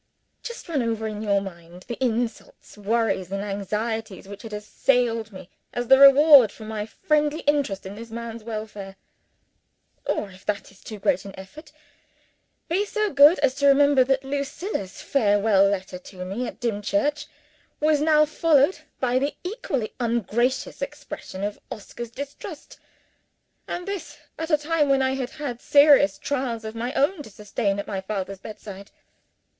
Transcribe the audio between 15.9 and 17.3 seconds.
to me at Dimchurch,